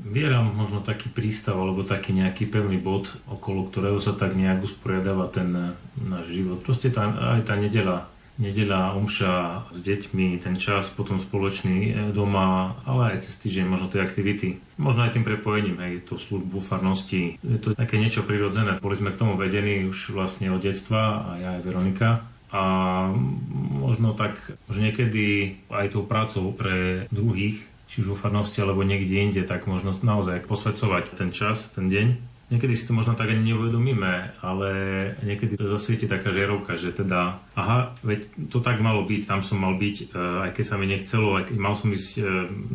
Viera 0.00 0.42
možno 0.42 0.80
taký 0.82 1.12
prístav 1.12 1.56
alebo 1.56 1.86
taký 1.86 2.16
nejaký 2.16 2.48
pevný 2.48 2.80
bod, 2.80 3.12
okolo 3.28 3.68
ktorého 3.68 3.98
sa 4.02 4.16
tak 4.16 4.34
nejak 4.34 4.64
usporiadáva 4.64 5.28
ten 5.28 5.48
eh, 5.52 5.66
náš 6.02 6.26
život. 6.32 6.60
Proste 6.64 6.88
tá, 6.90 7.08
aj 7.38 7.48
tá 7.48 7.54
nedela, 7.56 8.10
nedela 8.36 8.92
omša 8.98 9.66
s 9.72 9.78
deťmi, 9.80 10.40
ten 10.42 10.60
čas 10.60 10.90
potom 10.92 11.22
spoločný 11.22 11.78
eh, 11.90 11.94
doma, 12.10 12.76
ale 12.84 13.16
aj 13.16 13.28
cez 13.28 13.34
týždeň 13.40 13.66
možno 13.66 13.86
tie 13.88 14.04
aktivity. 14.04 14.60
Možno 14.76 15.06
aj 15.06 15.14
tým 15.16 15.24
prepojením, 15.24 15.78
aj 15.78 16.08
tú 16.08 16.18
službu 16.18 16.58
farnosti. 16.60 17.38
Je 17.40 17.58
to 17.62 17.72
také 17.72 17.96
niečo 17.96 18.26
prirodzené. 18.26 18.82
Boli 18.82 18.98
sme 18.98 19.14
k 19.14 19.20
tomu 19.20 19.38
vedení 19.38 19.86
už 19.88 20.12
vlastne 20.12 20.50
od 20.50 20.60
detstva, 20.60 21.24
a 21.24 21.30
ja 21.38 21.48
aj 21.56 21.64
Veronika. 21.64 22.26
A 22.52 22.62
možno 23.80 24.12
tak, 24.12 24.36
že 24.68 24.84
niekedy 24.84 25.56
aj 25.72 25.96
tou 25.96 26.04
prácou 26.04 26.52
pre 26.52 27.08
druhých 27.08 27.71
či 27.92 28.00
už 28.00 28.16
vo 28.16 28.16
farnosti 28.16 28.64
alebo 28.64 28.80
niekde 28.80 29.20
inde, 29.20 29.44
tak 29.44 29.68
možno 29.68 29.92
naozaj 29.92 30.48
posvedcovať 30.48 31.12
ten 31.12 31.28
čas, 31.28 31.68
ten 31.76 31.92
deň. 31.92 32.32
Niekedy 32.48 32.76
si 32.76 32.84
to 32.84 32.92
možno 32.92 33.16
tak 33.16 33.32
ani 33.32 33.52
neuvedomíme, 33.52 34.36
ale 34.44 34.70
niekedy 35.24 35.56
to 35.56 35.72
zasvieti 35.72 36.04
taká 36.04 36.32
žerovka, 36.36 36.76
že 36.76 36.92
teda, 36.92 37.40
aha, 37.56 37.96
veď 38.04 38.28
to 38.52 38.60
tak 38.60 38.76
malo 38.76 39.08
byť, 39.08 39.24
tam 39.24 39.40
som 39.40 39.56
mal 39.56 39.80
byť, 39.80 40.12
e, 40.12 40.20
aj 40.48 40.50
keď 40.52 40.64
sa 40.68 40.76
mi 40.76 40.84
nechcelo, 40.84 41.40
aj 41.40 41.48
keď 41.48 41.56
mal 41.56 41.72
som 41.72 41.88
ísť 41.88 42.12
e, 42.20 42.22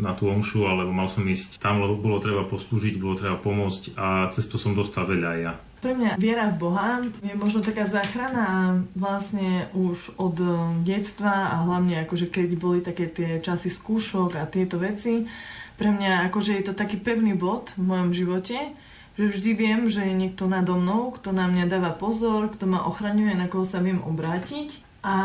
na 0.02 0.18
tú 0.18 0.34
omšu, 0.34 0.66
alebo 0.66 0.90
mal 0.90 1.06
som 1.06 1.22
ísť 1.30 1.62
tam, 1.62 1.78
lebo 1.78 1.94
bolo 1.94 2.18
treba 2.18 2.42
poslúžiť, 2.50 2.98
bolo 2.98 3.22
treba 3.22 3.38
pomôcť 3.38 3.94
a 4.02 4.34
cez 4.34 4.50
to 4.50 4.58
som 4.58 4.74
dostal 4.74 5.06
veľa 5.06 5.34
ja. 5.46 5.54
Pre 5.78 5.94
mňa 5.94 6.18
viera 6.18 6.50
v 6.50 6.58
Boha 6.58 7.06
je 7.22 7.38
možno 7.38 7.62
taká 7.62 7.86
záchrana 7.86 8.82
vlastne 8.98 9.70
už 9.78 10.18
od 10.18 10.36
e, 10.42 10.50
detstva 10.82 11.54
a 11.54 11.70
hlavne 11.70 12.02
akože 12.02 12.34
keď 12.34 12.50
boli 12.58 12.82
také 12.82 13.06
tie 13.06 13.38
časy 13.38 13.70
skúšok 13.70 14.42
a 14.42 14.50
tieto 14.50 14.82
veci. 14.82 15.30
Pre 15.78 15.90
mňa 15.94 16.34
akože 16.34 16.58
je 16.58 16.64
to 16.66 16.74
taký 16.74 16.98
pevný 16.98 17.38
bod 17.38 17.78
v 17.78 17.94
mojom 17.94 18.10
živote, 18.10 18.58
že 19.22 19.26
vždy 19.30 19.52
viem, 19.54 19.82
že 19.86 20.02
je 20.02 20.18
niekto 20.18 20.50
nado 20.50 20.74
mnou, 20.74 21.14
kto 21.14 21.30
na 21.30 21.46
mňa 21.46 21.70
dáva 21.70 21.94
pozor, 21.94 22.50
kto 22.50 22.66
ma 22.66 22.82
ochraňuje, 22.90 23.38
na 23.38 23.46
koho 23.46 23.62
sa 23.62 23.78
viem 23.78 24.02
obrátiť 24.02 24.87
a 25.08 25.16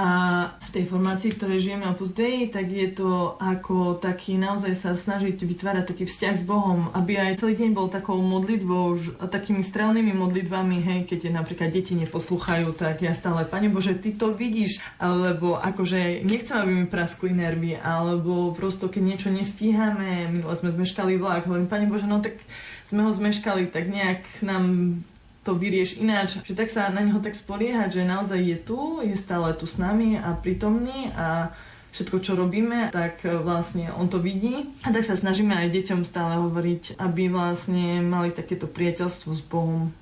v 0.63 0.71
tej 0.71 0.85
formácii, 0.87 1.35
ktoré 1.35 1.59
žijeme 1.59 1.91
Opus 1.91 2.15
Dei, 2.15 2.47
tak 2.47 2.71
je 2.71 2.87
to 2.95 3.35
ako 3.43 3.99
taký 3.99 4.39
naozaj 4.39 4.79
sa 4.79 4.95
snažiť 4.95 5.43
vytvárať 5.43 5.91
taký 5.91 6.07
vzťah 6.07 6.35
s 6.39 6.45
Bohom, 6.47 6.95
aby 6.95 7.19
aj 7.19 7.43
celý 7.43 7.59
deň 7.59 7.71
bol 7.75 7.91
takou 7.91 8.15
modlitbou, 8.23 9.19
takými 9.27 9.67
strelnými 9.67 10.15
modlitvami, 10.15 10.79
hej, 10.87 11.01
keď 11.11 11.19
je 11.27 11.33
napríklad 11.35 11.75
deti 11.75 11.99
neposlúchajú, 11.99 12.79
tak 12.79 13.03
ja 13.03 13.11
stále, 13.19 13.43
Pane 13.43 13.75
Bože, 13.75 13.99
Ty 13.99 14.15
to 14.15 14.31
vidíš, 14.31 14.79
alebo 15.03 15.59
akože 15.59 16.23
nechcem, 16.23 16.63
aby 16.63 16.73
mi 16.79 16.87
praskli 16.87 17.35
nervy, 17.35 17.75
alebo 17.75 18.55
prosto, 18.55 18.87
keď 18.87 19.03
niečo 19.03 19.29
nestíhame, 19.35 20.31
minulo 20.31 20.55
sme 20.55 20.71
zmeškali 20.71 21.19
vlak, 21.19 21.51
hovorím, 21.51 21.67
Pane 21.67 21.91
Bože, 21.91 22.07
no 22.07 22.23
tak 22.23 22.39
sme 22.87 23.03
ho 23.03 23.11
zmeškali, 23.11 23.67
tak 23.67 23.91
nejak 23.91 24.47
nám 24.47 24.95
to 25.43 25.59
vyrieš 25.59 25.99
ináč. 25.99 26.39
Že 26.47 26.55
tak 26.55 26.69
sa 26.71 26.91
na 26.91 27.03
neho 27.03 27.19
tak 27.19 27.35
spoliehať, 27.35 27.99
že 27.99 28.03
naozaj 28.07 28.41
je 28.41 28.59
tu, 28.59 29.03
je 29.03 29.15
stále 29.19 29.51
tu 29.59 29.67
s 29.67 29.79
nami 29.79 30.19
a 30.19 30.35
prítomný 30.39 31.11
a 31.19 31.51
všetko, 31.93 32.17
čo 32.25 32.33
robíme, 32.39 32.89
tak 32.89 33.27
vlastne 33.27 33.93
on 33.93 34.09
to 34.09 34.17
vidí. 34.17 34.71
A 34.87 34.95
tak 34.95 35.05
sa 35.05 35.19
snažíme 35.19 35.53
aj 35.53 35.75
deťom 35.75 36.09
stále 36.09 36.41
hovoriť, 36.41 36.97
aby 36.97 37.29
vlastne 37.29 38.01
mali 38.01 38.33
takéto 38.33 38.65
priateľstvo 38.65 39.31
s 39.35 39.43
Bohom. 39.45 39.93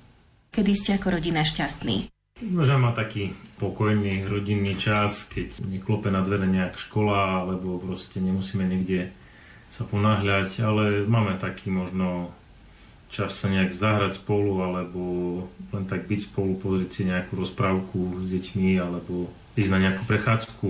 Kedy 0.55 0.71
ste 0.71 0.95
ako 0.95 1.19
rodina 1.19 1.43
šťastní? 1.43 2.07
Že 2.41 2.81
má 2.81 2.95
taký 2.95 3.37
pokojný 3.61 4.25
rodinný 4.25 4.73
čas, 4.73 5.29
keď 5.29 5.61
neklope 5.61 6.09
na 6.09 6.25
dvere 6.25 6.49
nejak 6.49 6.79
škola, 6.79 7.45
alebo 7.45 7.77
proste 7.77 8.17
nemusíme 8.17 8.65
niekde 8.65 9.13
sa 9.71 9.85
ponáhľať, 9.87 10.49
ale 10.65 10.83
máme 11.05 11.37
taký 11.37 11.71
možno 11.71 12.33
čas 13.11 13.35
sa 13.35 13.51
nejak 13.51 13.75
zahrať 13.75 14.23
spolu, 14.23 14.63
alebo 14.63 15.01
len 15.75 15.85
tak 15.85 16.07
byť 16.07 16.31
spolu, 16.31 16.55
pozrieť 16.55 16.89
si 16.89 17.01
nejakú 17.05 17.35
rozprávku 17.35 18.23
s 18.23 18.25
deťmi, 18.31 18.79
alebo 18.79 19.27
ísť 19.59 19.71
na 19.71 19.79
nejakú 19.83 20.07
prechádzku. 20.07 20.67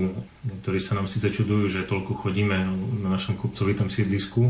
Niektorí 0.50 0.82
sa 0.82 0.98
nám 0.98 1.06
síce 1.06 1.30
čudujú, 1.30 1.70
že 1.70 1.86
toľko 1.86 2.18
chodíme 2.18 2.58
na 3.06 3.10
našom 3.14 3.38
kupcovitom 3.38 3.94
sídlisku, 3.94 4.50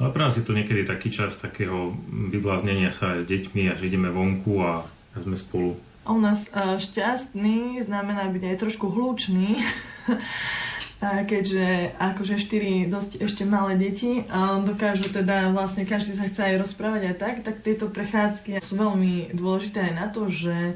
ale 0.00 0.08
pre 0.14 0.24
nás 0.24 0.40
je 0.40 0.46
to 0.46 0.56
niekedy 0.56 0.88
taký 0.88 1.12
čas 1.12 1.36
takého 1.36 1.92
vybláznenia 2.08 2.94
sa 2.94 3.18
aj 3.18 3.26
s 3.26 3.30
deťmi 3.30 3.62
a 3.68 3.76
že 3.76 3.92
ideme 3.92 4.08
vonku 4.08 4.64
a 4.64 4.88
sme 5.18 5.34
spolu. 5.34 5.74
U 6.08 6.16
nás 6.16 6.48
šťastný 6.56 7.84
znamená 7.84 8.30
byť 8.32 8.42
aj 8.48 8.56
trošku 8.56 8.88
hlučný. 8.88 9.60
Keďže 10.98 11.94
akože 11.94 12.42
štyri 12.42 12.90
dosť 12.90 13.22
ešte 13.22 13.46
malé 13.46 13.78
deti 13.78 14.26
a 14.34 14.58
dokážu 14.58 15.06
teda 15.06 15.54
vlastne 15.54 15.86
každý 15.86 16.18
sa 16.18 16.26
chce 16.26 16.42
aj 16.42 16.60
rozprávať 16.66 17.14
aj 17.14 17.16
tak, 17.22 17.34
tak 17.46 17.62
tieto 17.62 17.86
prechádzky 17.86 18.58
sú 18.58 18.74
veľmi 18.74 19.30
dôležité 19.30 19.90
aj 19.90 19.94
na 19.94 20.06
to, 20.10 20.26
že 20.26 20.74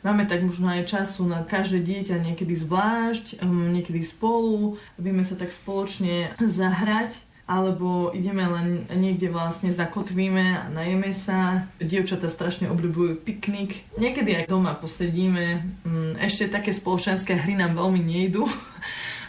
máme 0.00 0.24
tak 0.24 0.40
možno 0.40 0.72
aj 0.72 0.88
času 0.88 1.28
na 1.28 1.44
každé 1.44 1.84
dieťa 1.84 2.16
niekedy 2.16 2.56
zvlášť, 2.56 3.44
um, 3.44 3.68
niekedy 3.76 4.00
spolu, 4.00 4.80
vieme 4.96 5.20
sa 5.20 5.36
tak 5.36 5.52
spoločne 5.52 6.32
zahrať 6.40 7.28
alebo 7.48 8.12
ideme 8.12 8.44
len 8.44 8.84
niekde 8.92 9.32
vlastne 9.32 9.72
zakotvíme 9.72 10.44
a 10.60 10.64
najeme 10.68 11.16
sa. 11.16 11.64
Dievčatá 11.80 12.28
strašne 12.28 12.68
obľúbujú 12.68 13.24
piknik. 13.24 13.88
Niekedy 13.96 14.44
aj 14.44 14.52
doma 14.52 14.76
posedíme. 14.76 15.64
Mm, 15.80 16.20
ešte 16.20 16.52
také 16.52 16.76
spoločenské 16.76 17.40
hry 17.40 17.56
nám 17.56 17.72
veľmi 17.72 18.04
nejdu, 18.04 18.44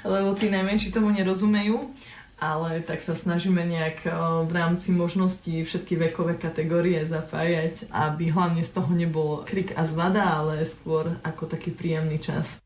lebo 0.03 0.35
tí 0.35 0.51
najmenší 0.51 0.91
tomu 0.93 1.11
nerozumejú 1.11 1.91
ale 2.39 2.79
tak 2.87 3.03
sa 3.03 3.19
snažíme 3.19 3.59
nejak 3.67 4.07
v 4.47 4.51
rámci 4.55 4.95
možností 4.95 5.59
všetky 5.59 5.99
vekové 5.99 6.39
kategórie 6.39 7.03
zapájať, 7.03 7.91
aby 7.91 8.31
hlavne 8.31 8.63
z 8.63 8.71
toho 8.71 8.91
nebol 8.95 9.43
krik 9.43 9.75
a 9.75 9.83
zvada, 9.83 10.39
ale 10.39 10.63
skôr 10.63 11.19
ako 11.21 11.51
taký 11.51 11.75
príjemný 11.75 12.17
čas. 12.23 12.63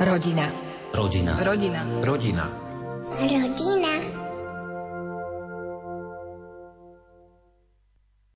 Rodina. 0.00 0.52
Rodina. 0.92 1.36
Rodina. 1.40 1.80
Rodina. 2.04 2.44
Rodina. 3.16 3.89